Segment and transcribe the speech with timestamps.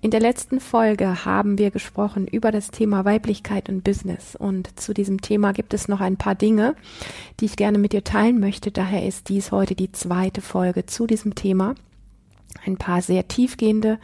[0.00, 4.92] In der letzten Folge haben wir gesprochen über das Thema Weiblichkeit und Business und zu
[4.92, 6.76] diesem Thema gibt es noch ein paar Dinge,
[7.40, 8.70] die ich gerne mit dir teilen möchte.
[8.70, 11.74] Daher ist dies heute die zweite Folge zu diesem Thema.
[12.66, 13.98] Ein paar sehr tiefgehende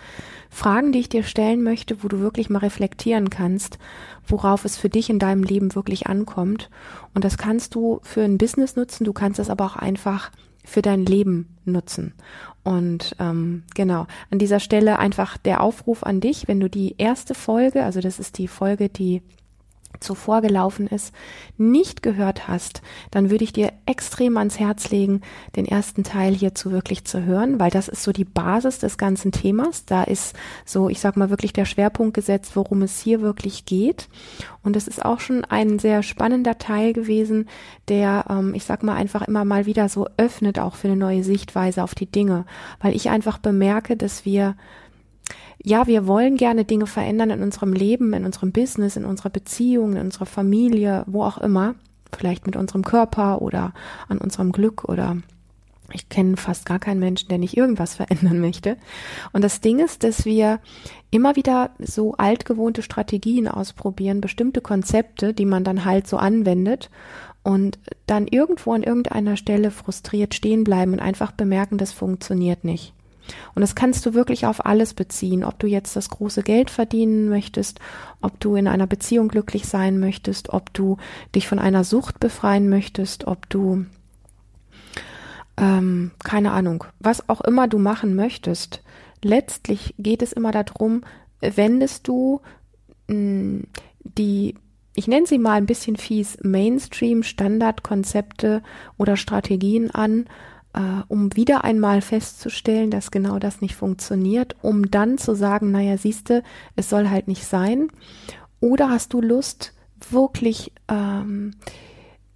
[0.49, 3.79] Fragen, die ich dir stellen möchte, wo du wirklich mal reflektieren kannst,
[4.27, 6.71] worauf es für dich in deinem Leben wirklich ankommt.
[7.15, 10.31] Und das kannst du für ein Business nutzen, du kannst es aber auch einfach
[10.65, 12.15] für dein Leben nutzen.
[12.63, 17.35] Und ähm, genau, an dieser Stelle einfach der Aufruf an dich, wenn du die erste
[17.35, 19.23] Folge, also das ist die Folge, die
[19.99, 21.15] zuvor gelaufen ist,
[21.59, 25.21] nicht gehört hast, dann würde ich dir extrem ans Herz legen,
[25.57, 29.33] den ersten Teil hierzu wirklich zu hören, weil das ist so die Basis des ganzen
[29.33, 29.85] Themas.
[29.85, 34.09] Da ist so, ich sag mal, wirklich der Schwerpunkt gesetzt, worum es hier wirklich geht.
[34.63, 37.49] Und es ist auch schon ein sehr spannender Teil gewesen,
[37.89, 41.25] der, ähm, ich sag mal, einfach immer mal wieder so öffnet, auch für eine neue
[41.25, 42.45] Sichtweise auf die Dinge,
[42.81, 44.57] weil ich einfach bemerke, dass wir
[45.63, 49.93] ja, wir wollen gerne Dinge verändern in unserem Leben, in unserem Business, in unserer Beziehung,
[49.93, 51.75] in unserer Familie, wo auch immer.
[52.13, 53.73] Vielleicht mit unserem Körper oder
[54.09, 55.19] an unserem Glück oder
[55.93, 58.77] ich kenne fast gar keinen Menschen, der nicht irgendwas verändern möchte.
[59.33, 60.61] Und das Ding ist, dass wir
[61.11, 66.91] immer wieder so altgewohnte Strategien ausprobieren, bestimmte Konzepte, die man dann halt so anwendet
[67.43, 72.93] und dann irgendwo an irgendeiner Stelle frustriert stehen bleiben und einfach bemerken, das funktioniert nicht.
[73.55, 77.29] Und das kannst du wirklich auf alles beziehen, ob du jetzt das große Geld verdienen
[77.29, 77.81] möchtest,
[78.21, 80.97] ob du in einer Beziehung glücklich sein möchtest, ob du
[81.35, 83.87] dich von einer Sucht befreien möchtest, ob du,
[85.57, 88.83] ähm, keine Ahnung, was auch immer du machen möchtest.
[89.23, 91.03] Letztlich geht es immer darum,
[91.41, 92.41] wendest du
[93.09, 93.65] mh, hm,
[94.05, 94.55] die
[94.95, 98.63] ich nenne sie mal ein bisschen fies, Mainstream-Standardkonzepte
[98.99, 100.27] oder Strategien an,
[100.75, 105.97] äh, um wieder einmal festzustellen, dass genau das nicht funktioniert, um dann zu sagen, naja,
[105.97, 106.43] siehste,
[106.77, 107.89] es soll halt nicht sein.
[108.61, 109.73] Oder hast du Lust,
[110.11, 111.55] wirklich ähm,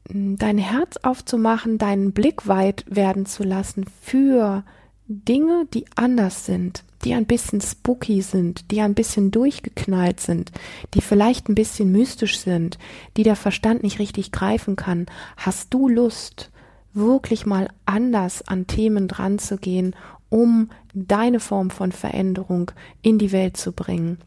[0.08, 4.64] dein Herz aufzumachen, deinen Blick weit werden zu lassen für
[5.06, 10.50] Dinge, die anders sind, die ein bisschen spooky sind, die ein bisschen durchgeknallt sind,
[10.94, 12.78] die vielleicht ein bisschen mystisch sind,
[13.16, 15.06] die der Verstand nicht richtig greifen kann.
[15.36, 16.50] Hast du Lust,
[16.94, 19.94] wirklich mal anders an Themen dran zu gehen,
[20.28, 22.70] um deine Form von Veränderung
[23.02, 24.18] in die Welt zu bringen.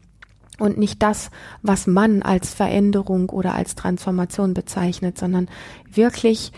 [0.58, 1.30] Und nicht das,
[1.62, 5.48] was man als Veränderung oder als Transformation bezeichnet, sondern
[5.90, 6.52] wirklich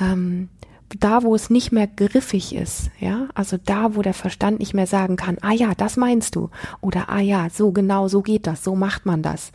[0.00, 0.48] ähm,
[0.98, 4.86] da, wo es nicht mehr griffig ist, ja, also da, wo der Verstand nicht mehr
[4.86, 8.62] sagen kann, ah ja, das meinst du, oder ah ja, so genau, so geht das,
[8.62, 9.52] so macht man das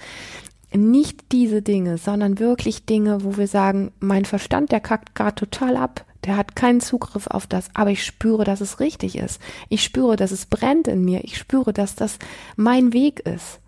[0.73, 5.77] nicht diese Dinge, sondern wirklich Dinge, wo wir sagen, mein Verstand, der kackt gerade total
[5.77, 6.05] ab.
[6.25, 9.41] Der hat keinen Zugriff auf das, aber ich spüre, dass es richtig ist.
[9.69, 11.23] Ich spüre, dass es brennt in mir.
[11.23, 12.19] Ich spüre, dass das
[12.57, 13.59] mein Weg ist.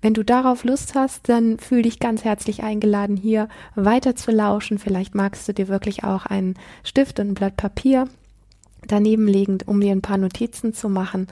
[0.00, 4.78] Wenn du darauf Lust hast, dann fühl dich ganz herzlich eingeladen, hier weiter zu lauschen.
[4.78, 8.08] Vielleicht magst du dir wirklich auch einen Stift und ein Blatt Papier
[8.86, 11.28] daneben liegend, um mir ein paar Notizen zu machen.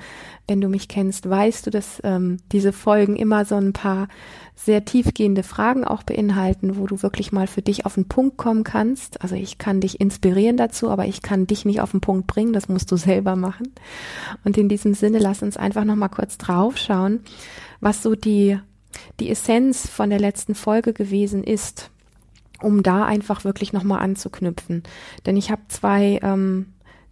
[0.47, 4.09] Wenn du mich kennst, weißt du, dass ähm, diese Folgen immer so ein paar
[4.62, 8.62] sehr tiefgehende Fragen auch beinhalten, wo du wirklich mal für dich auf den Punkt kommen
[8.62, 9.22] kannst.
[9.22, 12.53] Also ich kann dich inspirieren dazu, aber ich kann dich nicht auf den Punkt bringen,
[12.53, 13.72] das musst du selber machen.
[14.44, 17.21] Und in diesem Sinne, lass uns einfach noch mal kurz draufschauen,
[17.81, 18.59] was so die
[19.21, 21.91] die Essenz von der letzten Folge gewesen ist,
[22.60, 24.83] um da einfach wirklich noch mal anzuknüpfen.
[25.27, 26.66] Denn ich habe zwei ähm,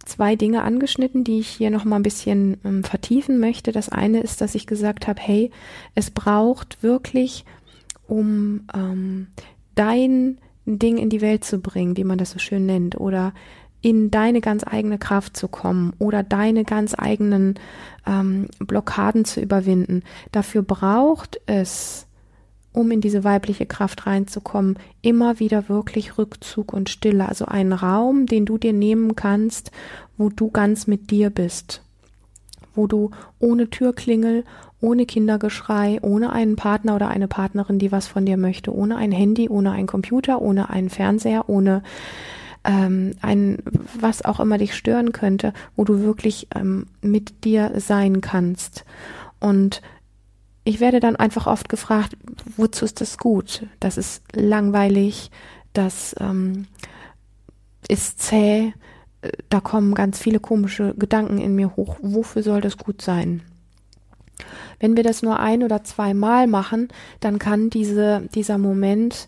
[0.05, 3.71] zwei Dinge angeschnitten, die ich hier noch mal ein bisschen ähm, vertiefen möchte.
[3.71, 5.51] Das eine ist, dass ich gesagt habe, hey,
[5.95, 7.45] es braucht wirklich,
[8.07, 9.27] um ähm,
[9.75, 13.33] dein Ding in die Welt zu bringen, wie man das so schön nennt, oder
[13.81, 17.55] in deine ganz eigene Kraft zu kommen oder deine ganz eigenen
[18.05, 20.03] ähm, Blockaden zu überwinden.
[20.31, 22.07] Dafür braucht es
[22.71, 28.25] um in diese weibliche Kraft reinzukommen, immer wieder wirklich Rückzug und Stille, also einen Raum,
[28.25, 29.71] den du dir nehmen kannst,
[30.17, 31.81] wo du ganz mit dir bist,
[32.75, 34.43] wo du ohne Türklingel,
[34.81, 39.11] ohne Kindergeschrei, ohne einen Partner oder eine Partnerin, die was von dir möchte, ohne ein
[39.11, 41.83] Handy, ohne einen Computer, ohne einen Fernseher, ohne
[42.63, 43.57] ähm, ein,
[43.99, 48.85] was auch immer dich stören könnte, wo du wirklich ähm, mit dir sein kannst.
[49.39, 49.81] Und
[50.69, 52.15] ich werde dann einfach oft gefragt,
[52.55, 53.65] wozu ist das gut?
[53.79, 55.31] Das ist langweilig,
[55.73, 56.67] das ähm,
[57.87, 58.73] ist zäh,
[59.49, 61.97] da kommen ganz viele komische Gedanken in mir hoch.
[62.03, 63.41] Wofür soll das gut sein?
[64.79, 66.89] Wenn wir das nur ein oder zweimal machen,
[67.19, 69.27] dann kann diese, dieser Moment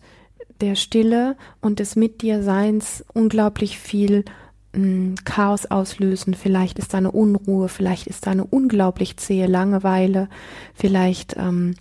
[0.62, 4.26] der Stille und des Mit dir Seins unglaublich viel
[4.74, 6.34] mh, Chaos auslösen.
[6.34, 10.30] Vielleicht ist da eine Unruhe, vielleicht ist da eine unglaublich zähe Langeweile,
[10.74, 11.76] vielleicht ähm,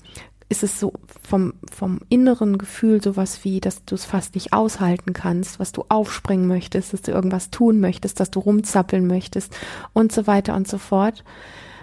[0.49, 0.93] ist es so
[1.23, 5.85] vom, vom inneren Gefühl sowas wie, dass du es fast nicht aushalten kannst, was du
[5.89, 9.57] aufspringen möchtest, dass du irgendwas tun möchtest, dass du rumzappeln möchtest
[9.93, 11.25] und so weiter und so fort.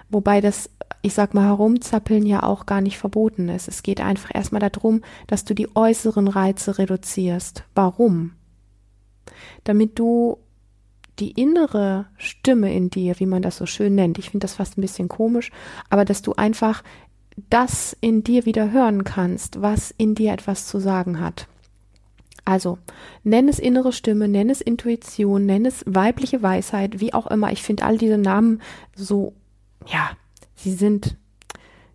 [0.09, 0.69] Wobei das,
[1.01, 3.69] ich sag mal, herumzappeln ja auch gar nicht verboten ist.
[3.69, 7.63] Es geht einfach erstmal darum, dass du die äußeren Reize reduzierst.
[7.73, 8.33] Warum?
[9.63, 10.39] Damit du
[11.19, 14.77] die innere Stimme in dir, wie man das so schön nennt, ich finde das fast
[14.77, 15.51] ein bisschen komisch,
[15.89, 16.83] aber dass du einfach
[17.49, 21.47] das in dir wieder hören kannst, was in dir etwas zu sagen hat.
[22.45, 22.77] Also,
[23.23, 27.51] nenn es innere Stimme, nenn es Intuition, nenn es weibliche Weisheit, wie auch immer.
[27.51, 28.61] Ich finde all diese Namen
[28.95, 29.33] so,
[29.85, 30.11] ja,
[30.55, 31.17] sie sind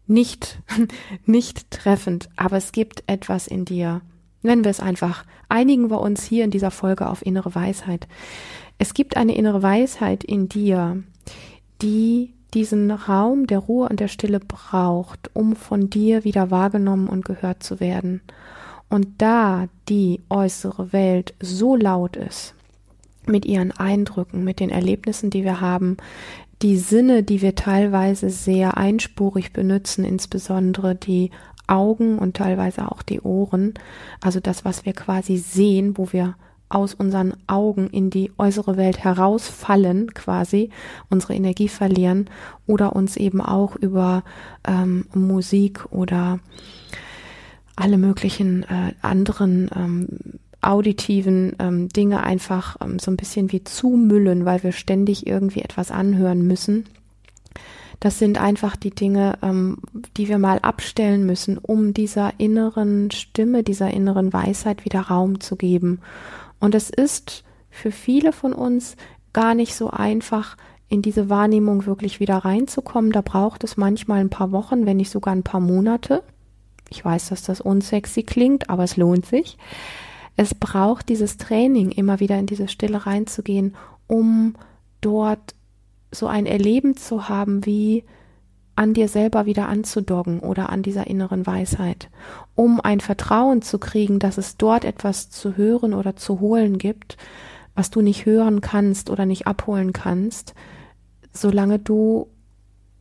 [0.06, 0.60] nicht,
[1.26, 4.02] nicht treffend, aber es gibt etwas in dir.
[4.42, 5.24] Nennen wir es einfach.
[5.48, 8.06] Einigen wir uns hier in dieser Folge auf innere Weisheit.
[8.78, 11.02] Es gibt eine innere Weisheit in dir,
[11.80, 17.24] die diesen Raum der Ruhe und der Stille braucht, um von dir wieder wahrgenommen und
[17.24, 18.20] gehört zu werden.
[18.88, 22.54] Und da die äußere Welt so laut ist,
[23.26, 25.96] mit ihren Eindrücken, mit den Erlebnissen, die wir haben,
[26.60, 31.30] die Sinne, die wir teilweise sehr einspurig benutzen, insbesondere die
[31.66, 33.74] Augen und teilweise auch die Ohren,
[34.20, 36.36] also das, was wir quasi sehen, wo wir
[36.72, 40.70] aus unseren Augen in die äußere Welt herausfallen, quasi
[41.10, 42.28] unsere Energie verlieren
[42.66, 44.24] oder uns eben auch über
[44.66, 46.40] ähm, Musik oder
[47.76, 50.08] alle möglichen äh, anderen ähm,
[50.60, 55.90] auditiven ähm, Dinge einfach ähm, so ein bisschen wie zumüllen, weil wir ständig irgendwie etwas
[55.90, 56.86] anhören müssen.
[58.00, 59.78] Das sind einfach die Dinge, ähm,
[60.16, 65.56] die wir mal abstellen müssen, um dieser inneren Stimme, dieser inneren Weisheit wieder Raum zu
[65.56, 66.00] geben
[66.62, 68.96] und es ist für viele von uns
[69.32, 70.56] gar nicht so einfach,
[70.88, 73.10] in diese Wahrnehmung wirklich wieder reinzukommen.
[73.10, 76.22] Da braucht es manchmal ein paar Wochen, wenn nicht sogar ein paar Monate.
[76.88, 79.58] Ich weiß, dass das unsexy klingt, aber es lohnt sich.
[80.36, 83.74] Es braucht dieses Training, immer wieder in diese Stille reinzugehen,
[84.06, 84.54] um
[85.00, 85.56] dort
[86.12, 88.04] so ein Erleben zu haben, wie
[88.74, 92.08] an dir selber wieder anzudoggen oder an dieser inneren Weisheit,
[92.54, 97.16] um ein Vertrauen zu kriegen, dass es dort etwas zu hören oder zu holen gibt,
[97.74, 100.54] was du nicht hören kannst oder nicht abholen kannst,
[101.32, 102.28] solange du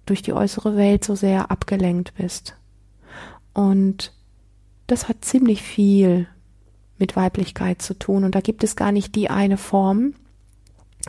[0.05, 2.55] durch die äußere Welt so sehr abgelenkt bist.
[3.53, 4.13] Und
[4.87, 6.27] das hat ziemlich viel
[6.97, 8.23] mit Weiblichkeit zu tun.
[8.23, 10.13] Und da gibt es gar nicht die eine Form,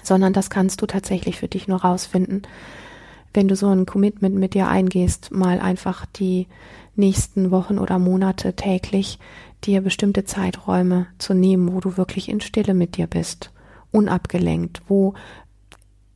[0.03, 2.43] sondern das kannst du tatsächlich für dich nur rausfinden,
[3.35, 6.47] wenn du so ein Commitment mit dir eingehst, mal einfach die
[6.95, 9.19] nächsten Wochen oder Monate täglich
[9.65, 13.51] dir bestimmte Zeiträume zu nehmen, wo du wirklich in Stille mit dir bist,
[13.91, 15.15] unabgelenkt, wo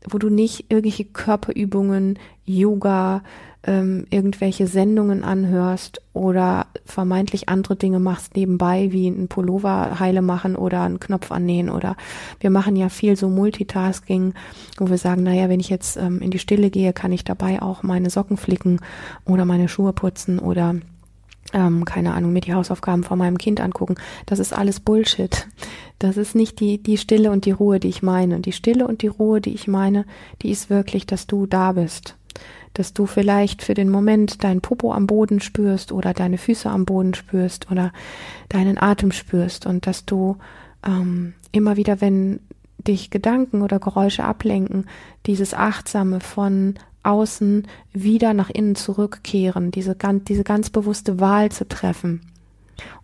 [0.08, 3.22] wo du nicht irgendwelche Körperübungen, Yoga,
[3.66, 10.56] ähm, irgendwelche Sendungen anhörst oder vermeintlich andere Dinge machst nebenbei, wie ein Pullover heile machen
[10.56, 11.96] oder einen Knopf annähen oder
[12.40, 14.34] wir machen ja viel so Multitasking,
[14.78, 17.60] wo wir sagen, naja, wenn ich jetzt ähm, in die Stille gehe, kann ich dabei
[17.60, 18.80] auch meine Socken flicken
[19.24, 20.76] oder meine Schuhe putzen oder
[21.52, 23.96] ähm, keine Ahnung, mir die Hausaufgaben von meinem Kind angucken.
[24.26, 25.48] Das ist alles Bullshit.
[25.98, 28.40] Das ist nicht die, die Stille und die Ruhe, die ich meine.
[28.40, 30.04] Die Stille und die Ruhe, die ich meine,
[30.42, 32.16] die ist wirklich, dass du da bist
[32.78, 36.84] dass du vielleicht für den Moment dein Popo am Boden spürst oder deine Füße am
[36.84, 37.92] Boden spürst oder
[38.48, 40.36] deinen Atem spürst und dass du
[40.86, 42.40] ähm, immer wieder, wenn
[42.78, 44.86] dich Gedanken oder Geräusche ablenken,
[45.26, 51.66] dieses Achtsame von außen wieder nach innen zurückkehren, diese ganz, diese ganz bewusste Wahl zu
[51.66, 52.20] treffen.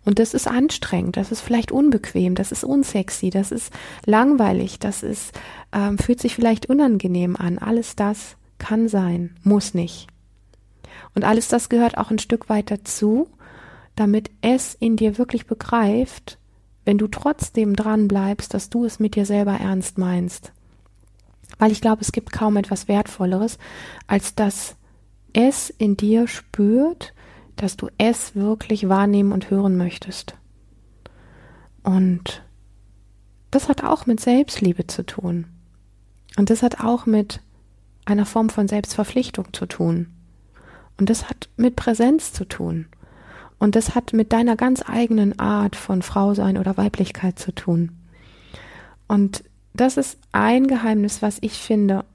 [0.05, 3.73] Und das ist anstrengend, das ist vielleicht unbequem, das ist unsexy, das ist
[4.05, 5.31] langweilig, das ist,
[5.71, 7.57] ähm, fühlt sich vielleicht unangenehm an.
[7.57, 10.07] Alles das kann sein, muss nicht.
[11.15, 13.27] Und alles das gehört auch ein Stück weit dazu,
[13.95, 16.39] damit es in dir wirklich begreift,
[16.85, 20.51] wenn du trotzdem dran bleibst, dass du es mit dir selber ernst meinst.
[21.59, 23.57] Weil ich glaube, es gibt kaum etwas Wertvolleres,
[24.07, 24.75] als dass
[25.33, 27.13] es in dir spürt,
[27.55, 30.35] dass du es wirklich wahrnehmen und hören möchtest.
[31.83, 32.43] Und
[33.51, 35.45] das hat auch mit Selbstliebe zu tun.
[36.37, 37.41] Und das hat auch mit
[38.05, 40.07] einer Form von Selbstverpflichtung zu tun.
[40.97, 42.87] Und das hat mit Präsenz zu tun.
[43.59, 47.91] Und das hat mit deiner ganz eigenen Art von Frau sein oder Weiblichkeit zu tun.
[49.07, 49.43] Und
[49.73, 52.05] das ist ein Geheimnis, was ich finde.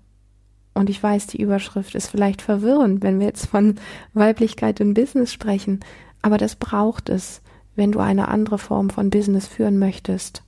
[0.75, 3.76] Und ich weiß, die Überschrift ist vielleicht verwirrend, wenn wir jetzt von
[4.12, 5.80] Weiblichkeit und Business sprechen.
[6.23, 7.40] Aber das braucht es,
[7.75, 10.42] wenn du eine andere Form von Business führen möchtest.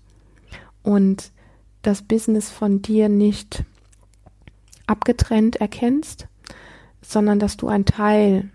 [0.83, 1.33] Und
[1.83, 3.65] das Business von dir nicht
[4.91, 6.27] abgetrennt erkennst,
[7.01, 8.51] sondern dass du ein Teil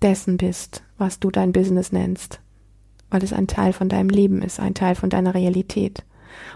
[0.00, 2.40] dessen bist, was du dein Business nennst,
[3.10, 6.04] weil es ein Teil von deinem Leben ist, ein Teil von deiner Realität.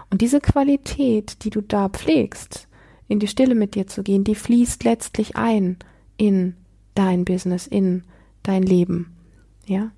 [0.09, 2.67] Und diese Qualität, die du da pflegst,
[3.07, 5.77] in die Stille mit dir zu gehen, die fließt letztlich ein
[6.17, 6.55] in
[6.95, 8.03] dein Business, in
[8.43, 9.13] dein Leben.
[9.65, 9.91] Ja?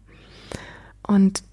[1.08, 1.44] Und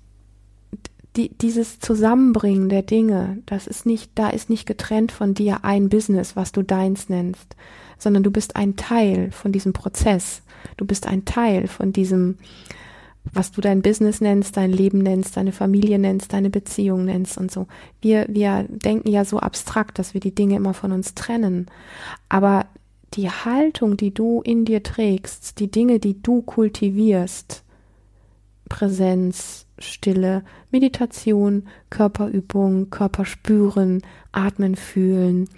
[1.16, 5.88] die, dieses Zusammenbringen der Dinge, das ist nicht, da ist nicht getrennt von dir ein
[5.88, 7.57] Business, was du deins nennst,
[7.99, 10.42] sondern du bist ein Teil von diesem Prozess.
[10.76, 12.38] Du bist ein Teil von diesem,
[13.33, 17.50] was du dein Business nennst, dein Leben nennst, deine Familie nennst, deine Beziehung nennst und
[17.50, 17.66] so.
[18.00, 21.66] Wir, wir denken ja so abstrakt, dass wir die Dinge immer von uns trennen.
[22.28, 22.66] Aber
[23.14, 27.62] die Haltung, die du in dir trägst, die Dinge, die du kultivierst,
[28.69, 35.49] Präsenz, Stille, Meditation, Körperübung, Körper spüren, atmen fühlen,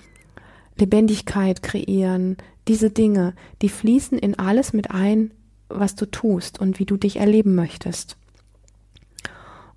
[0.77, 2.37] Lebendigkeit kreieren,
[2.69, 5.33] diese Dinge, die fließen in alles mit ein,
[5.69, 8.17] was du tust und wie du dich erleben möchtest.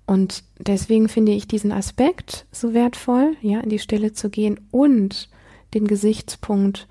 [0.06, 5.28] Und deswegen finde ich diesen Aspekt so wertvoll, ja, in die Stille zu gehen und
[5.74, 6.88] den Gesichtspunkt,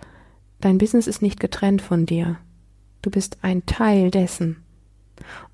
[0.61, 2.37] dein Business ist nicht getrennt von dir.
[3.01, 4.63] Du bist ein Teil dessen.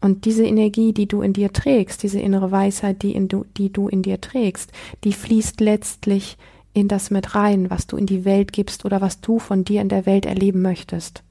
[0.01, 3.71] Und diese Energie, die du in dir trägst, diese innere Weisheit, die, in du, die
[3.71, 4.71] du in dir trägst,
[5.03, 6.37] die fließt letztlich
[6.73, 9.81] in das mit rein, was du in die Welt gibst oder was du von dir
[9.81, 11.23] in der Welt erleben möchtest.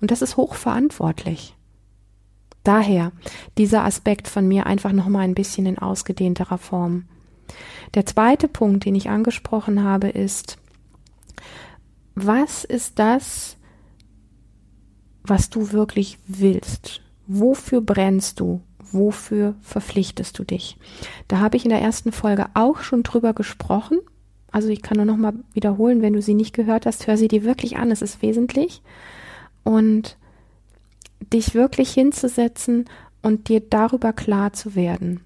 [0.00, 1.54] Und das ist hochverantwortlich.
[2.62, 3.12] Daher
[3.56, 7.04] dieser Aspekt von mir einfach nochmal ein bisschen in ausgedehnterer Form.
[7.94, 10.58] Der zweite Punkt, den ich angesprochen habe, ist,
[12.14, 13.56] was ist das,
[15.22, 17.00] was du wirklich willst?
[17.32, 18.60] Wofür brennst du?
[18.90, 20.76] Wofür verpflichtest du dich?
[21.28, 23.98] Da habe ich in der ersten Folge auch schon drüber gesprochen.
[24.50, 27.28] Also ich kann nur noch mal wiederholen, wenn du sie nicht gehört hast, hör sie
[27.28, 28.82] dir wirklich an, es ist wesentlich.
[29.62, 30.16] Und
[31.32, 32.86] dich wirklich hinzusetzen
[33.22, 35.20] und dir darüber klar zu werden.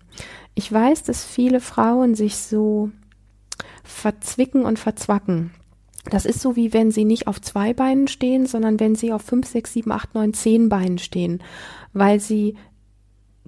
[0.55, 2.91] Ich weiß, dass viele Frauen sich so
[3.83, 5.53] verzwicken und verzwacken.
[6.11, 9.23] Das ist so wie wenn sie nicht auf zwei Beinen stehen, sondern wenn sie auf
[9.23, 11.43] fünf, sechs, sieben, acht, neun, zehn Beinen stehen,
[11.93, 12.57] weil sie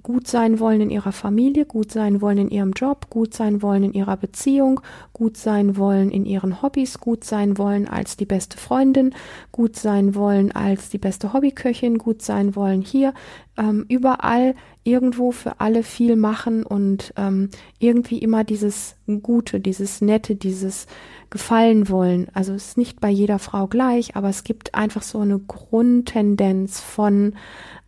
[0.07, 3.83] gut sein wollen in ihrer Familie, gut sein wollen in ihrem Job, gut sein wollen
[3.83, 4.79] in ihrer Beziehung,
[5.11, 9.13] gut sein wollen in ihren Hobbys, gut sein wollen als die beste Freundin,
[9.51, 13.13] gut sein wollen als die beste Hobbyköchin, gut sein wollen hier,
[13.57, 17.49] ähm, überall irgendwo für alle viel machen und ähm,
[17.79, 20.87] irgendwie immer dieses Gute, dieses Nette, dieses
[21.29, 22.27] Gefallen wollen.
[22.33, 26.79] Also es ist nicht bei jeder Frau gleich, aber es gibt einfach so eine Grundtendenz
[26.79, 27.33] von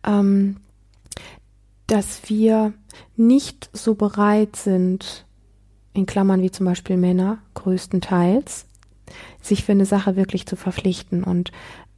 [0.06, 0.56] ähm,
[1.90, 2.72] dass wir
[3.16, 5.26] nicht so bereit sind,
[5.92, 8.66] in Klammern wie zum Beispiel Männer größtenteils,
[9.42, 11.50] sich für eine Sache wirklich zu verpflichten und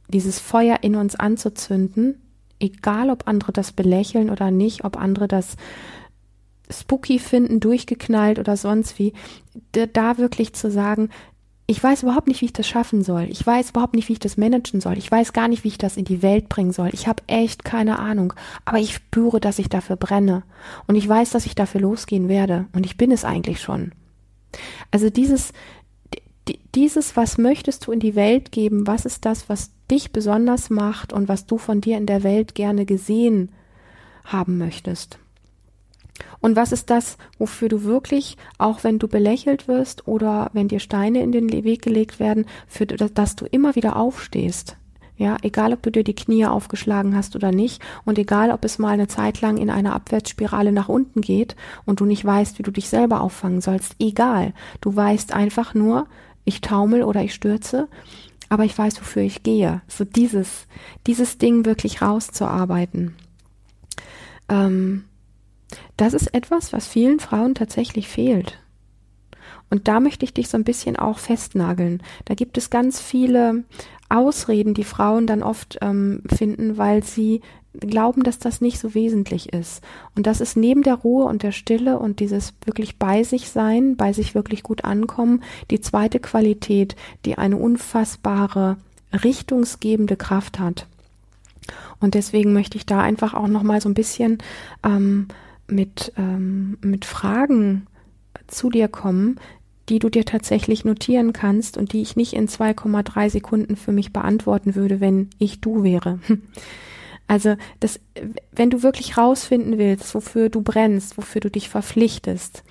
[0.07, 2.19] dieses Feuer in uns anzuzünden,
[2.59, 5.57] egal ob andere das belächeln oder nicht, ob andere das
[6.71, 9.13] spooky finden, durchgeknallt oder sonst wie,
[9.71, 11.09] da wirklich zu sagen,
[11.65, 13.27] ich weiß überhaupt nicht, wie ich das schaffen soll.
[13.29, 14.97] Ich weiß überhaupt nicht, wie ich das managen soll.
[14.97, 16.89] Ich weiß gar nicht, wie ich das in die Welt bringen soll.
[16.91, 18.33] Ich habe echt keine Ahnung.
[18.65, 20.43] Aber ich spüre, dass ich dafür brenne.
[20.87, 22.65] Und ich weiß, dass ich dafür losgehen werde.
[22.73, 23.93] Und ich bin es eigentlich schon.
[24.91, 25.53] Also dieses,
[26.75, 28.85] dieses, was möchtest du in die Welt geben?
[28.85, 32.55] Was ist das, was dich besonders macht und was du von dir in der Welt
[32.55, 33.53] gerne gesehen
[34.25, 35.17] haben möchtest?
[36.39, 40.79] Und was ist das, wofür du wirklich, auch wenn du belächelt wirst oder wenn dir
[40.79, 44.77] Steine in den Weg gelegt werden, für dass du immer wieder aufstehst?
[45.15, 48.79] Ja, egal ob du dir die Knie aufgeschlagen hast oder nicht und egal ob es
[48.79, 51.55] mal eine Zeit lang in einer Abwärtsspirale nach unten geht
[51.85, 54.53] und du nicht weißt, wie du dich selber auffangen sollst, egal.
[54.81, 56.07] Du weißt einfach nur,
[56.45, 57.87] ich taumel oder ich stürze,
[58.49, 59.81] aber ich weiß, wofür ich gehe.
[59.87, 60.67] So dieses,
[61.05, 63.15] dieses Ding wirklich rauszuarbeiten.
[64.49, 65.05] Ähm,
[65.97, 68.59] das ist etwas, was vielen Frauen tatsächlich fehlt.
[69.69, 72.03] Und da möchte ich dich so ein bisschen auch festnageln.
[72.25, 73.63] Da gibt es ganz viele
[74.09, 77.41] Ausreden, die Frauen dann oft ähm, finden, weil sie
[77.79, 79.83] glauben, dass das nicht so wesentlich ist.
[80.15, 83.97] Und das ist neben der Ruhe und der Stille und dieses wirklich bei sich sein,
[83.97, 88.77] bei sich wirklich gut ankommen, die zweite Qualität, die eine unfassbare
[89.11, 90.87] richtungsgebende Kraft hat.
[91.99, 94.37] Und deswegen möchte ich da einfach auch noch mal so ein bisschen
[94.83, 95.27] ähm,
[95.67, 97.87] mit, ähm, mit Fragen
[98.47, 99.39] zu dir kommen,
[99.89, 104.13] die du dir tatsächlich notieren kannst und die ich nicht in 2,3 Sekunden für mich
[104.13, 106.19] beantworten würde, wenn ich du wäre.
[107.25, 108.01] Also, das,
[108.51, 112.63] wenn du wirklich rausfinden willst, wofür du brennst, wofür du dich verpflichtest,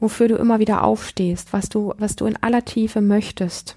[0.00, 3.76] wofür du immer wieder aufstehst, was du, was du in aller Tiefe möchtest,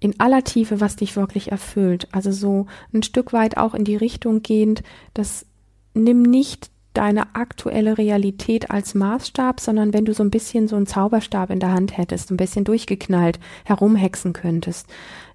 [0.00, 3.96] in aller Tiefe, was dich wirklich erfüllt, also so ein Stück weit auch in die
[3.96, 5.44] Richtung gehend, dass
[5.92, 10.86] nimm nicht deine aktuelle Realität als Maßstab, sondern wenn du so ein bisschen so einen
[10.86, 14.86] Zauberstab in der Hand hättest, ein bisschen durchgeknallt herumhexen könntest.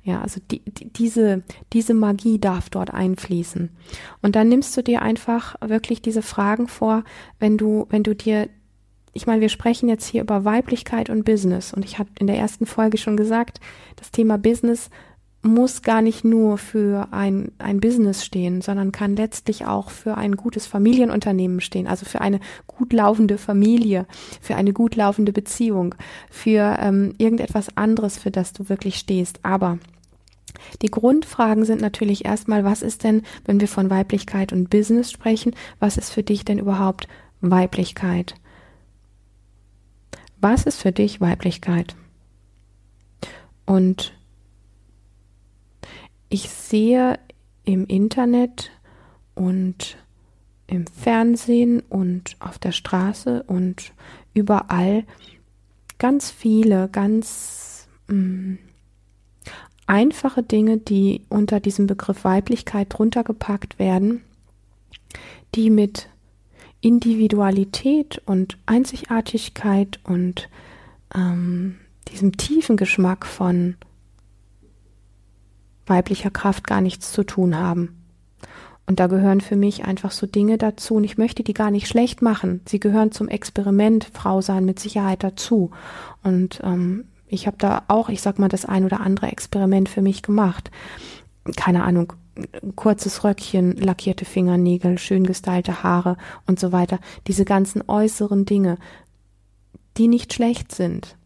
[0.03, 3.69] Ja, also die, die, diese, diese Magie darf dort einfließen.
[4.21, 7.03] Und dann nimmst du dir einfach wirklich diese Fragen vor,
[7.39, 8.49] wenn du, wenn du dir
[9.13, 11.73] ich meine, wir sprechen jetzt hier über Weiblichkeit und Business.
[11.73, 13.59] Und ich habe in der ersten Folge schon gesagt,
[13.97, 14.89] das Thema Business
[15.43, 20.35] muss gar nicht nur für ein, ein Business stehen, sondern kann letztlich auch für ein
[20.35, 24.05] gutes Familienunternehmen stehen, also für eine gut laufende Familie,
[24.39, 25.95] für eine gut laufende Beziehung,
[26.29, 29.39] für ähm, irgendetwas anderes, für das du wirklich stehst.
[29.43, 29.79] Aber
[30.81, 35.55] die Grundfragen sind natürlich erstmal, was ist denn, wenn wir von Weiblichkeit und Business sprechen,
[35.79, 37.07] was ist für dich denn überhaupt
[37.41, 38.35] Weiblichkeit?
[40.39, 41.95] Was ist für dich Weiblichkeit?
[43.65, 44.13] Und
[46.31, 47.19] ich sehe
[47.65, 48.71] im Internet
[49.35, 49.97] und
[50.65, 53.91] im Fernsehen und auf der Straße und
[54.33, 55.03] überall
[55.99, 58.59] ganz viele, ganz mh, mm,
[59.87, 64.23] einfache Dinge, die unter diesem Begriff Weiblichkeit drunter gepackt werden,
[65.53, 66.07] die mit
[66.79, 70.47] Individualität und Einzigartigkeit und
[71.13, 73.75] ähm, diesem tiefen Geschmack von
[75.91, 78.01] weiblicher Kraft gar nichts zu tun haben.
[78.87, 80.95] Und da gehören für mich einfach so Dinge dazu.
[80.95, 82.61] Und ich möchte die gar nicht schlecht machen.
[82.65, 85.71] Sie gehören zum Experiment Frau sein mit Sicherheit dazu.
[86.23, 90.01] Und ähm, ich habe da auch, ich sag mal, das ein oder andere Experiment für
[90.01, 90.71] mich gemacht.
[91.55, 92.13] Keine Ahnung,
[92.75, 96.99] kurzes Röckchen, lackierte Fingernägel, schön gestylte Haare und so weiter.
[97.27, 98.77] Diese ganzen äußeren Dinge,
[99.97, 101.17] die nicht schlecht sind.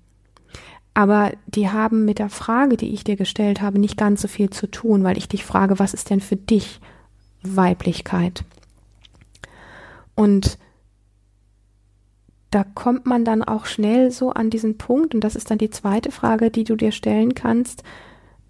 [0.96, 4.50] Aber die haben mit der Frage, die ich dir gestellt habe, nicht ganz so viel
[4.50, 6.80] zu tun, weil ich dich frage, was ist denn für dich
[7.44, 8.46] Weiblichkeit?
[10.16, 10.58] Und
[12.50, 15.70] da kommt man dann auch schnell so an diesen Punkt, und das ist dann die
[15.70, 17.84] zweite Frage, die du dir stellen kannst,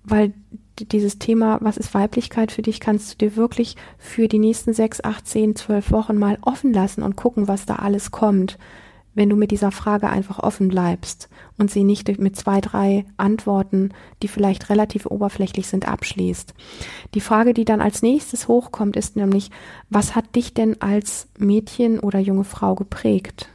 [0.04, 0.32] weil
[0.78, 5.04] dieses Thema, was ist Weiblichkeit für dich, kannst du dir wirklich für die nächsten sechs,
[5.04, 8.60] acht, zehn, zwölf Wochen mal offen lassen und gucken, was da alles kommt
[9.16, 13.90] wenn du mit dieser Frage einfach offen bleibst und sie nicht mit zwei, drei Antworten,
[14.22, 16.54] die vielleicht relativ oberflächlich sind, abschließt.
[17.14, 19.50] Die Frage, die dann als nächstes hochkommt, ist nämlich,
[19.90, 23.50] was hat dich denn als Mädchen oder junge Frau geprägt?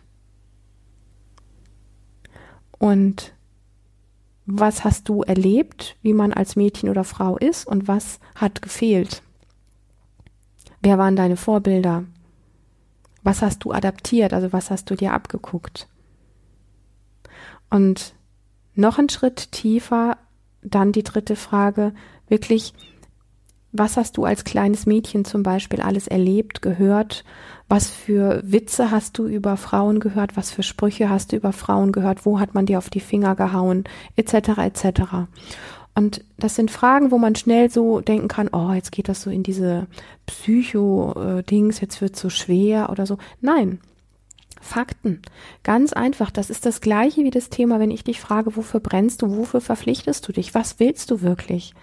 [2.79, 3.35] Und
[4.47, 9.23] was hast du erlebt, wie man als Mädchen oder Frau ist und was hat gefehlt?
[10.81, 12.05] Wer waren deine Vorbilder?
[13.23, 14.33] Was hast du adaptiert?
[14.33, 15.89] Also was hast du dir abgeguckt?
[17.71, 18.15] Und
[18.75, 20.17] noch einen Schritt tiefer,
[20.63, 21.93] dann die dritte Frage,
[22.29, 22.75] wirklich,
[23.73, 27.25] was hast du als kleines Mädchen zum Beispiel alles erlebt, gehört?
[27.69, 30.37] Was für Witze hast du über Frauen gehört?
[30.37, 32.27] Was für Sprüche hast du über Frauen gehört?
[32.27, 33.85] Wo hat man dir auf die Finger gehauen?
[34.17, 34.35] Etc.
[34.59, 35.03] etc.
[35.95, 39.31] Und das sind Fragen, wo man schnell so denken kann, oh, jetzt geht das so
[39.31, 39.87] in diese
[40.27, 43.19] Psycho-Dings, jetzt wird so schwer oder so.
[43.41, 43.81] Nein.
[44.63, 45.23] Fakten.
[45.63, 46.31] Ganz einfach.
[46.31, 49.61] Das ist das gleiche wie das Thema, wenn ich dich frage, wofür brennst du, wofür
[49.61, 51.75] verpflichtest du dich, was willst du wirklich?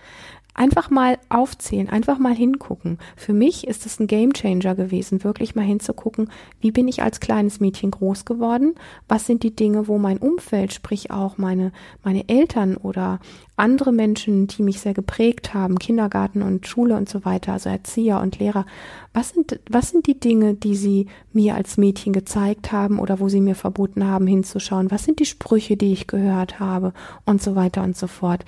[0.58, 2.98] Einfach mal aufzählen, einfach mal hingucken.
[3.16, 7.60] Für mich ist es ein Gamechanger gewesen, wirklich mal hinzugucken, wie bin ich als kleines
[7.60, 8.76] Mädchen groß geworden?
[9.08, 11.72] Was sind die Dinge, wo mein Umfeld, sprich auch meine,
[12.04, 13.20] meine Eltern oder
[13.56, 18.20] andere Menschen, die mich sehr geprägt haben, Kindergarten und Schule und so weiter, also Erzieher
[18.20, 18.66] und Lehrer,
[19.14, 23.30] was sind, was sind die Dinge, die sie mir als Mädchen gezeigt haben oder wo
[23.30, 24.92] sie mir verboten haben hinzuschauen?
[24.92, 26.94] Was sind die Sprüche, die ich gehört habe
[27.26, 28.44] und so weiter und so fort?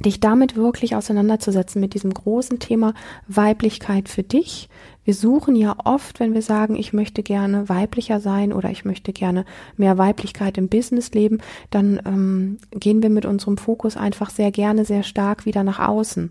[0.00, 2.94] Dich damit wirklich auseinanderzusetzen mit diesem großen Thema
[3.28, 4.68] Weiblichkeit für dich.
[5.04, 9.12] Wir suchen ja oft, wenn wir sagen, ich möchte gerne weiblicher sein oder ich möchte
[9.12, 9.44] gerne
[9.76, 11.38] mehr Weiblichkeit im Business leben,
[11.70, 16.30] dann ähm, gehen wir mit unserem Fokus einfach sehr gerne sehr stark wieder nach außen.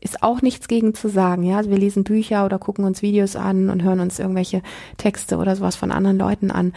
[0.00, 1.64] Ist auch nichts gegen zu sagen, ja.
[1.64, 4.62] Wir lesen Bücher oder gucken uns Videos an und hören uns irgendwelche
[4.96, 6.72] Texte oder sowas von anderen Leuten an.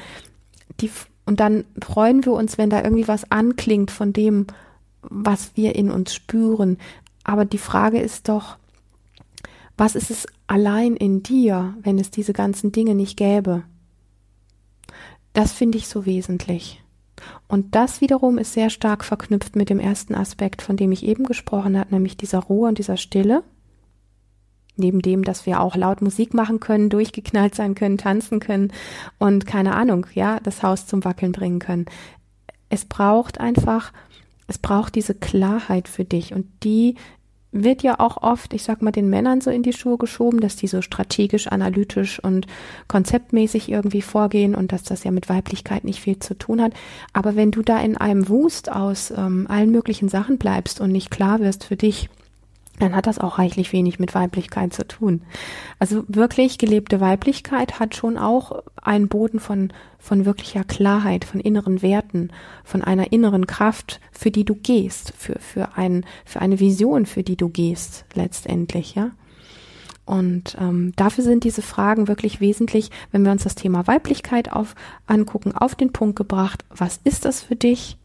[0.81, 0.91] Die,
[1.25, 4.45] und dann freuen wir uns, wenn da irgendwie was anklingt von dem,
[5.09, 6.77] was wir in uns spüren.
[7.23, 8.57] Aber die Frage ist doch,
[9.77, 13.63] Was ist es allein in dir, wenn es diese ganzen Dinge nicht gäbe?
[15.33, 16.81] Das finde ich so wesentlich.
[17.47, 21.25] Und das wiederum ist sehr stark verknüpft mit dem ersten Aspekt, von dem ich eben
[21.25, 23.43] gesprochen habe, nämlich dieser Ruhe und dieser Stille.
[24.77, 28.71] Neben dem, dass wir auch laut Musik machen können, durchgeknallt sein können, tanzen können
[29.19, 31.85] und keine Ahnung, ja, das Haus zum Wackeln bringen können.
[32.69, 33.93] Es braucht einfach,
[34.47, 36.95] es braucht diese Klarheit für dich und die
[37.55, 40.57] wird ja auch oft, ich sag mal, den Männern so in die Schuhe geschoben, dass
[40.57, 42.47] die so strategisch, analytisch und
[42.89, 46.73] konzeptmäßig irgendwie vorgehen und dass das ja mit Weiblichkeit nicht viel zu tun hat.
[47.13, 51.11] Aber wenn du da in einem Wust aus ähm, allen möglichen Sachen bleibst und nicht
[51.11, 52.09] klar wirst für dich,
[52.79, 55.21] dann hat das auch reichlich wenig mit Weiblichkeit zu tun.
[55.79, 61.81] Also wirklich gelebte Weiblichkeit hat schon auch einen Boden von, von wirklicher Klarheit, von inneren
[61.81, 62.31] Werten,
[62.63, 67.23] von einer inneren Kraft, für die du gehst, für, für, ein, für eine Vision, für
[67.23, 69.11] die du gehst, letztendlich, ja.
[70.05, 74.75] Und ähm, dafür sind diese Fragen wirklich wesentlich, wenn wir uns das Thema Weiblichkeit auf,
[75.07, 76.63] angucken, auf den Punkt gebracht.
[76.69, 77.97] Was ist das für dich?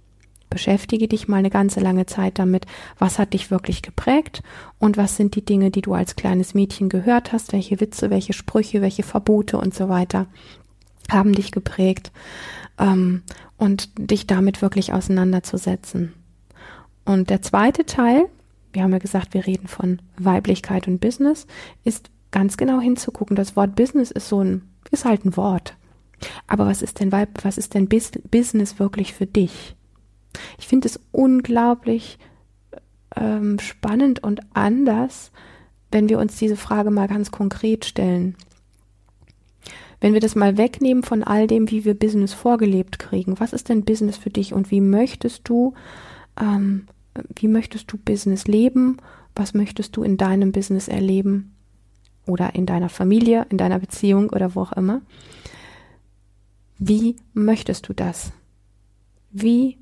[0.50, 2.66] Beschäftige dich mal eine ganze lange Zeit damit,
[2.98, 4.42] was hat dich wirklich geprägt
[4.78, 8.32] und was sind die Dinge, die du als kleines Mädchen gehört hast, welche Witze, welche
[8.32, 10.26] Sprüche, welche Verbote und so weiter
[11.10, 12.12] haben dich geprägt
[12.78, 13.22] ähm,
[13.56, 16.14] und dich damit wirklich auseinanderzusetzen.
[17.04, 18.26] Und der zweite Teil,
[18.72, 21.46] wir haben ja gesagt, wir reden von Weiblichkeit und Business,
[21.84, 23.36] ist ganz genau hinzugucken.
[23.36, 25.76] Das Wort Business ist so ein, ist halt ein Wort.
[26.46, 29.74] Aber was ist denn Weib, was ist denn Business wirklich für dich?
[30.58, 32.18] Ich finde es unglaublich
[33.16, 35.32] ähm, spannend und anders,
[35.90, 38.36] wenn wir uns diese Frage mal ganz konkret stellen.
[40.00, 43.68] Wenn wir das mal wegnehmen von all dem, wie wir Business vorgelebt kriegen, was ist
[43.68, 45.74] denn Business für dich und wie möchtest du,
[46.40, 46.86] ähm,
[47.36, 48.96] wie möchtest du Business leben?
[49.34, 51.54] Was möchtest du in deinem Business erleben?
[52.26, 55.02] Oder in deiner Familie, in deiner Beziehung oder wo auch immer?
[56.78, 58.32] Wie möchtest du das?
[59.32, 59.76] Wie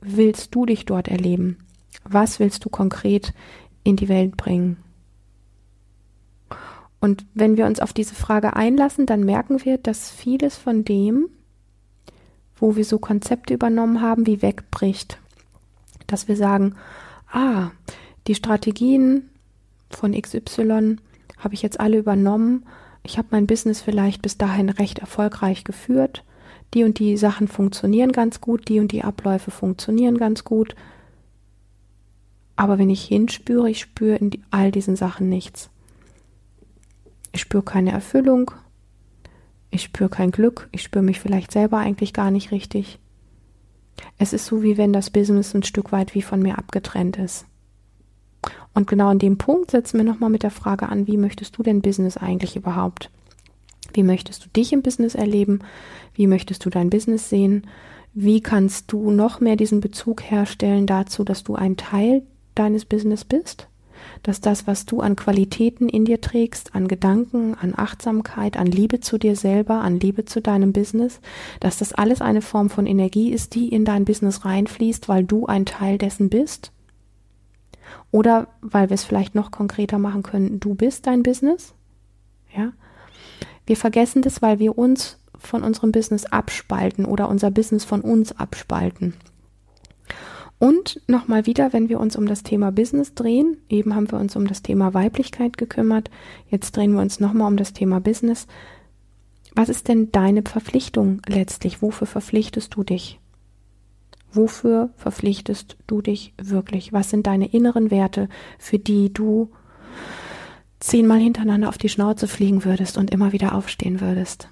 [0.00, 1.58] willst du dich dort erleben?
[2.04, 3.32] Was willst du konkret
[3.84, 4.78] in die Welt bringen?
[7.00, 11.28] Und wenn wir uns auf diese Frage einlassen, dann merken wir, dass vieles von dem,
[12.56, 15.18] wo wir so Konzepte übernommen haben, wie wegbricht.
[16.06, 16.74] Dass wir sagen,
[17.30, 17.70] ah,
[18.26, 19.30] die Strategien
[19.88, 20.96] von XY
[21.38, 22.66] habe ich jetzt alle übernommen.
[23.02, 26.22] Ich habe mein Business vielleicht bis dahin recht erfolgreich geführt
[26.74, 30.74] die und die Sachen funktionieren ganz gut, die und die Abläufe funktionieren ganz gut.
[32.56, 35.70] Aber wenn ich hinspüre, ich spüre in die, all diesen Sachen nichts.
[37.32, 38.50] Ich spüre keine Erfüllung,
[39.70, 42.98] ich spüre kein Glück, ich spüre mich vielleicht selber eigentlich gar nicht richtig.
[44.18, 47.46] Es ist so, wie wenn das Business ein Stück weit wie von mir abgetrennt ist.
[48.74, 51.62] Und genau an dem Punkt setzen wir nochmal mit der Frage an, wie möchtest du
[51.62, 53.10] denn Business eigentlich überhaupt?
[53.92, 55.60] Wie möchtest du dich im Business erleben?
[56.14, 57.66] Wie möchtest du dein Business sehen?
[58.12, 62.22] Wie kannst du noch mehr diesen Bezug herstellen dazu, dass du ein Teil
[62.54, 63.68] deines Business bist?
[64.22, 69.00] Dass das, was du an Qualitäten in dir trägst, an Gedanken, an Achtsamkeit, an Liebe
[69.00, 71.20] zu dir selber, an Liebe zu deinem Business,
[71.60, 75.46] dass das alles eine Form von Energie ist, die in dein Business reinfließt, weil du
[75.46, 76.72] ein Teil dessen bist?
[78.10, 81.74] Oder weil wir es vielleicht noch konkreter machen können, du bist dein Business?
[82.56, 82.72] Ja?
[83.70, 88.32] Wir vergessen das, weil wir uns von unserem Business abspalten oder unser Business von uns
[88.32, 89.14] abspalten.
[90.58, 94.34] Und nochmal wieder, wenn wir uns um das Thema Business drehen, eben haben wir uns
[94.34, 96.10] um das Thema Weiblichkeit gekümmert,
[96.48, 98.48] jetzt drehen wir uns nochmal um das Thema Business.
[99.54, 101.80] Was ist denn deine Verpflichtung letztlich?
[101.80, 103.20] Wofür verpflichtest du dich?
[104.32, 106.92] Wofür verpflichtest du dich wirklich?
[106.92, 108.28] Was sind deine inneren Werte,
[108.58, 109.48] für die du
[110.80, 114.48] zehnmal hintereinander auf die Schnauze fliegen würdest und immer wieder aufstehen würdest?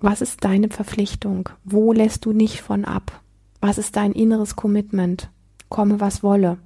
[0.00, 1.48] Was ist deine Verpflichtung?
[1.64, 3.20] Wo lässt du nicht von ab?
[3.60, 5.30] Was ist dein inneres Commitment?
[5.68, 6.58] Komme, was wolle.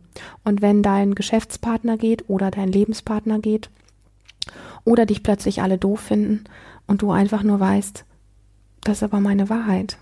[0.44, 3.70] Und wenn dein Geschäftspartner geht oder dein Lebenspartner geht
[4.84, 6.44] oder dich plötzlich alle doof finden
[6.86, 8.04] und du einfach nur weißt,
[8.82, 9.98] das ist aber meine Wahrheit.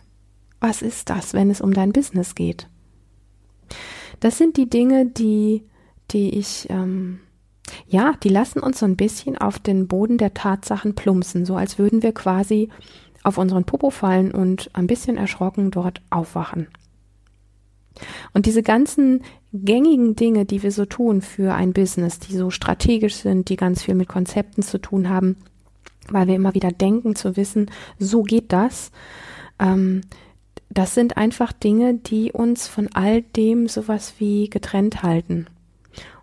[0.60, 2.68] Was ist das, wenn es um dein Business geht?
[4.20, 5.62] Das sind die Dinge, die,
[6.10, 7.20] die ich ähm,
[7.87, 11.78] ja, die lassen uns so ein bisschen auf den Boden der Tatsachen plumpsen, so als
[11.78, 12.68] würden wir quasi
[13.22, 16.68] auf unseren Popo fallen und ein bisschen erschrocken dort aufwachen.
[18.33, 23.16] Und diese ganzen gängigen Dinge, die wir so tun für ein Business, die so strategisch
[23.16, 25.37] sind, die ganz viel mit Konzepten zu tun haben,
[26.09, 28.92] weil wir immer wieder denken zu wissen, so geht das,
[29.59, 30.02] ähm,
[30.70, 35.46] das sind einfach Dinge, die uns von all dem sowas wie getrennt halten.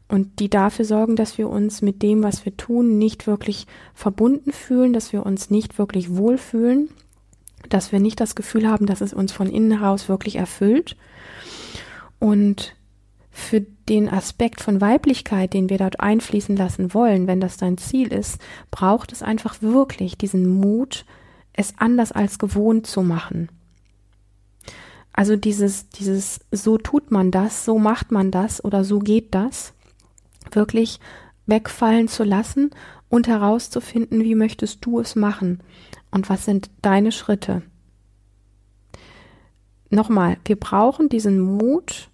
[0.07, 4.51] Und die dafür sorgen, dass wir uns mit dem, was wir tun, nicht wirklich verbunden
[4.51, 6.89] fühlen, dass wir uns nicht wirklich wohlfühlen,
[7.69, 10.95] dass wir nicht das Gefühl haben, dass es uns von innen heraus wirklich erfüllt.
[12.19, 12.75] Und
[13.31, 18.13] für den Aspekt von Weiblichkeit, den wir dort einfließen lassen wollen, wenn das dein Ziel
[18.13, 18.39] ist,
[18.71, 21.05] braucht es einfach wirklich diesen Mut,
[21.51, 23.49] es anders als gewohnt zu machen.
[25.11, 29.73] Also dieses, dieses, so tut man das, so macht man das oder so geht das,
[30.55, 30.99] wirklich
[31.45, 32.71] wegfallen zu lassen
[33.09, 35.61] und herauszufinden, wie möchtest du es machen
[36.11, 37.61] und was sind deine Schritte.
[39.89, 42.09] Nochmal, wir brauchen diesen Mut,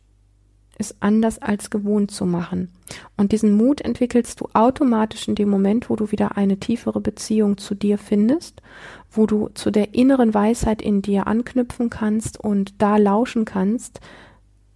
[0.78, 2.70] es anders als gewohnt zu machen.
[3.16, 7.58] Und diesen Mut entwickelst du automatisch in dem Moment, wo du wieder eine tiefere Beziehung
[7.58, 8.62] zu dir findest,
[9.10, 14.02] wo du zu der inneren Weisheit in dir anknüpfen kannst und da lauschen kannst,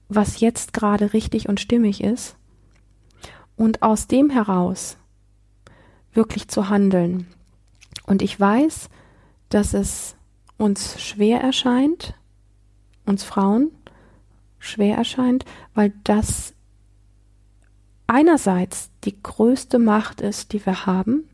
[0.08, 2.38] was jetzt gerade richtig und stimmig ist.
[3.56, 4.98] Und aus dem heraus
[6.14, 7.28] wirklich zu handeln.
[8.06, 8.90] Und ich weiß,
[9.50, 10.16] dass es
[10.58, 12.16] uns schwer erscheint,
[13.06, 13.72] uns Frauen,
[14.60, 16.54] schwer erscheint, weil das
[18.08, 21.28] einerseits die größte Macht ist, die wir haben,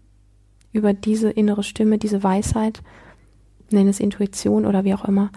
[0.74, 2.82] über diese innere Stimme, diese Weisheit,
[3.70, 5.32] nenne es Intuition oder wie auch immer,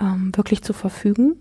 [0.00, 1.36] ähm, wirklich zu verfügen.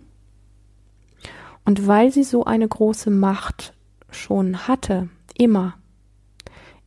[1.65, 3.73] Und weil sie so eine große Macht
[4.11, 5.75] schon hatte, immer,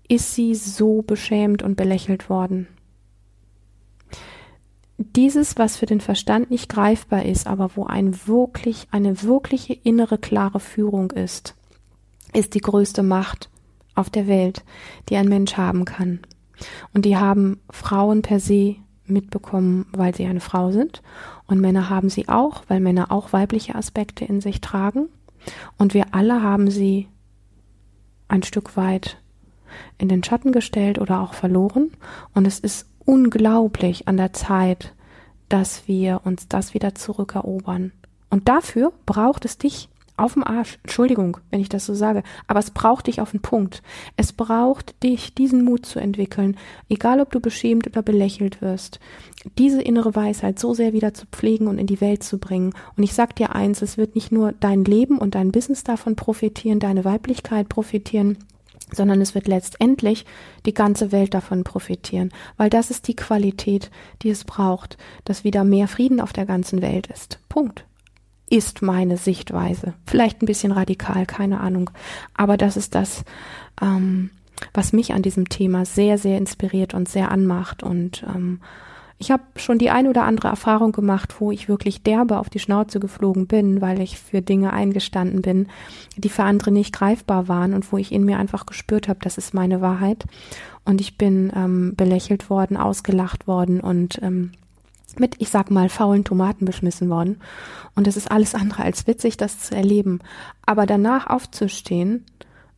[0.08, 2.68] ist sie so beschämt und belächelt worden
[4.96, 10.18] dieses, was für den Verstand nicht greifbar ist, aber wo ein wirklich, eine wirkliche innere
[10.18, 11.54] klare Führung ist,
[12.32, 13.50] ist die größte Macht
[13.94, 14.64] auf der Welt,
[15.08, 16.20] die ein Mensch haben kann.
[16.92, 21.02] Und die haben Frauen per se mitbekommen, weil sie eine Frau sind.
[21.46, 25.08] Und Männer haben sie auch, weil Männer auch weibliche Aspekte in sich tragen.
[25.76, 27.08] Und wir alle haben sie
[28.34, 29.16] ein Stück weit
[29.96, 31.92] in den Schatten gestellt oder auch verloren.
[32.34, 34.92] Und es ist unglaublich an der Zeit,
[35.48, 37.92] dass wir uns das wieder zurückerobern.
[38.30, 40.78] Und dafür braucht es dich auf dem Arsch.
[40.82, 42.22] Entschuldigung, wenn ich das so sage.
[42.46, 43.82] Aber es braucht dich auf den Punkt.
[44.16, 46.56] Es braucht dich, diesen Mut zu entwickeln.
[46.88, 49.00] Egal, ob du beschämt oder belächelt wirst.
[49.58, 52.72] Diese innere Weisheit so sehr wieder zu pflegen und in die Welt zu bringen.
[52.96, 56.16] Und ich sag dir eins, es wird nicht nur dein Leben und dein Business davon
[56.16, 58.38] profitieren, deine Weiblichkeit profitieren,
[58.92, 60.24] sondern es wird letztendlich
[60.66, 63.90] die ganze Welt davon profitieren, weil das ist die Qualität,
[64.22, 67.38] die es braucht, dass wieder mehr Frieden auf der ganzen Welt ist.
[67.48, 67.84] Punkt.
[68.50, 69.94] Ist meine Sichtweise.
[70.06, 71.90] Vielleicht ein bisschen radikal, keine Ahnung.
[72.34, 73.24] Aber das ist das,
[73.80, 74.30] ähm,
[74.72, 78.60] was mich an diesem Thema sehr, sehr inspiriert und sehr anmacht und ähm,
[79.18, 82.58] ich habe schon die ein oder andere Erfahrung gemacht, wo ich wirklich derbe auf die
[82.58, 85.68] Schnauze geflogen bin, weil ich für Dinge eingestanden bin,
[86.16, 89.38] die für andere nicht greifbar waren und wo ich in mir einfach gespürt habe, das
[89.38, 90.24] ist meine Wahrheit.
[90.84, 94.50] Und ich bin ähm, belächelt worden, ausgelacht worden und ähm,
[95.20, 97.40] mit, ich sag mal, faulen Tomaten beschmissen worden.
[97.94, 100.20] Und es ist alles andere als witzig, das zu erleben.
[100.66, 102.24] Aber danach aufzustehen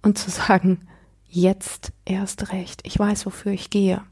[0.02, 0.80] und zu sagen,
[1.28, 4.02] jetzt erst recht, ich weiß, wofür ich gehe.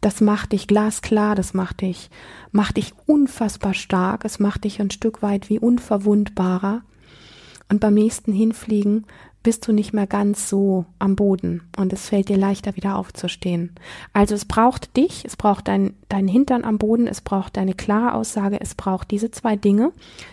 [0.00, 2.10] Das macht dich glasklar, das macht dich,
[2.50, 6.82] macht dich unfassbar stark, es macht dich ein Stück weit wie unverwundbarer.
[7.68, 9.06] Und beim nächsten Hinfliegen
[9.42, 13.74] bist du nicht mehr ganz so am Boden und es fällt dir leichter wieder aufzustehen.
[14.12, 18.14] Also es braucht dich, es braucht dein, dein Hintern am Boden, es braucht deine klare
[18.14, 19.92] Aussage, es braucht diese zwei Dinge,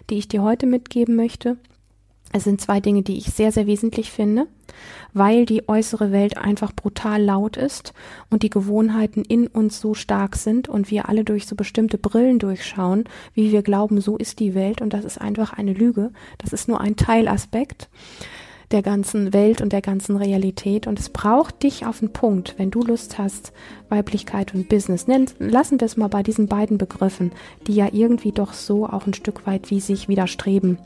[0.10, 1.58] die ich dir heute mitgeben möchte.
[2.34, 4.48] Es sind zwei Dinge, die ich sehr, sehr wesentlich finde,
[5.14, 7.94] weil die äußere Welt einfach brutal laut ist
[8.30, 12.40] und die Gewohnheiten in uns so stark sind und wir alle durch so bestimmte Brillen
[12.40, 16.12] durchschauen, wie wir glauben, so ist die Welt und das ist einfach eine Lüge.
[16.38, 17.88] Das ist nur ein Teilaspekt
[18.72, 20.88] der ganzen Welt und der ganzen Realität.
[20.88, 23.54] Und es braucht dich auf den Punkt, wenn du Lust hast,
[23.90, 25.08] Weiblichkeit und Business.
[25.08, 27.32] Nennen, lassen wir es mal bei diesen beiden Begriffen,
[27.66, 30.80] die ja irgendwie doch so auch ein Stück weit wie sich widerstreben.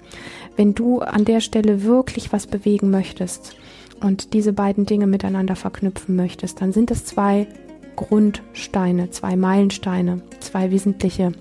[0.55, 3.55] Wenn du an der Stelle wirklich was bewegen möchtest
[3.99, 7.47] und diese beiden Dinge miteinander verknüpfen möchtest, dann sind es zwei
[7.95, 11.33] Grundsteine, zwei Meilensteine, zwei wesentliche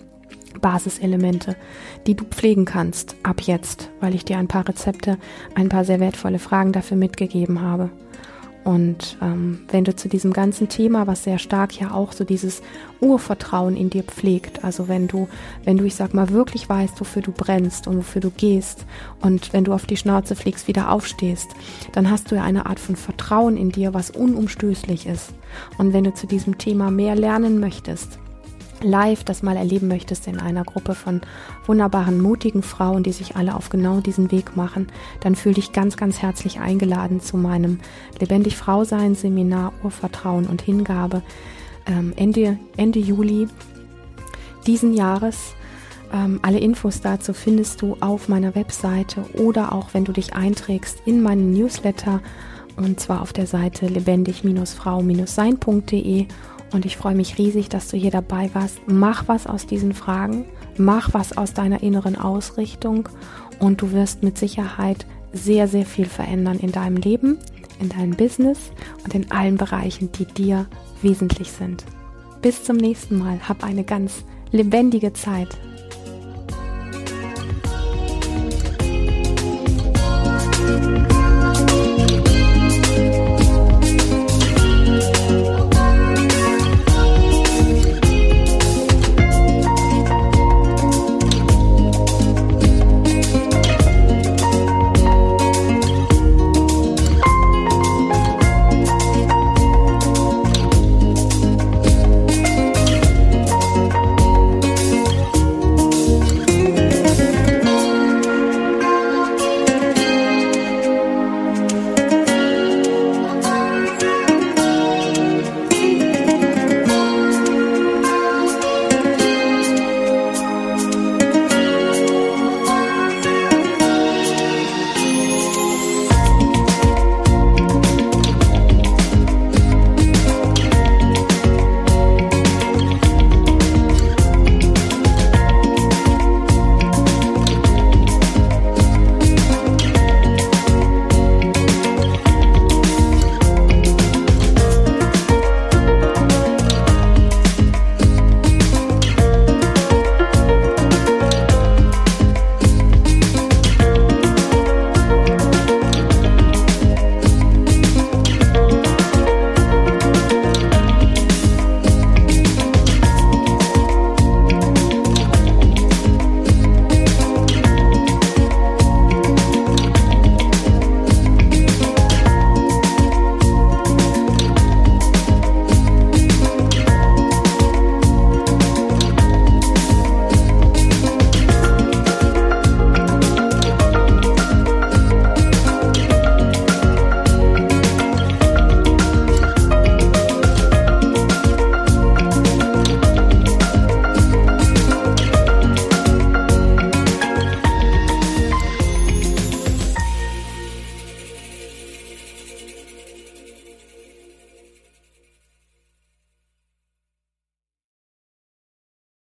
[0.61, 1.57] Basiselemente,
[2.07, 5.19] die du pflegen kannst ab jetzt, weil ich dir ein paar Rezepte,
[5.55, 7.91] ein paar sehr wertvolle Fragen dafür mitgegeben habe.
[8.63, 12.61] Und ähm, wenn du zu diesem ganzen Thema, was sehr stark ja auch so dieses
[13.01, 15.29] Urvertrauen in dir pflegt, also wenn du,
[15.65, 18.85] wenn du, ich sag mal, wirklich weißt, wofür du brennst und wofür du gehst
[19.23, 21.49] und wenn du auf die Schnauze fliegst, wieder aufstehst,
[21.93, 25.33] dann hast du ja eine Art von Vertrauen in dir, was unumstößlich ist.
[25.79, 28.19] Und wenn du zu diesem Thema mehr lernen möchtest,
[28.83, 31.21] live das mal erleben möchtest in einer Gruppe von
[31.67, 34.89] wunderbaren, mutigen Frauen, die sich alle auf genau diesen Weg machen,
[35.21, 37.81] dann fühle dich ganz, ganz herzlich eingeladen zu meinem
[38.19, 41.23] Lebendig Frau sein Seminar Urvertrauen und Hingabe
[41.87, 43.49] ähm, Ende, Ende Juli
[44.67, 45.55] diesen Jahres.
[46.13, 51.03] Ähm, alle Infos dazu findest du auf meiner Webseite oder auch wenn du dich einträgst
[51.07, 52.21] in meinen Newsletter
[52.77, 56.27] und zwar auf der Seite lebendig-frau-sein.de
[56.73, 58.81] und ich freue mich riesig, dass du hier dabei warst.
[58.87, 63.09] Mach was aus diesen Fragen, mach was aus deiner inneren Ausrichtung
[63.59, 67.39] und du wirst mit Sicherheit sehr, sehr viel verändern in deinem Leben,
[67.81, 68.73] in deinem Business
[69.05, 70.67] und in allen Bereichen, die dir
[71.03, 71.85] wesentlich sind.
[72.43, 73.39] Bis zum nächsten Mal.
[73.49, 75.49] Hab eine ganz lebendige Zeit.